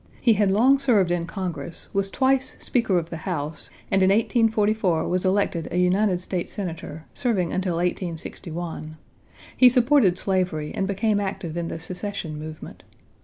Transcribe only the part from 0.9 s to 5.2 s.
in Congress, was twice speaker of the House, and in 1844